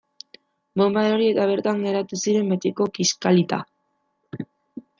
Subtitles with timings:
[0.81, 3.61] Bonba erori eta bertan geratu ziren betiko, kiskalita.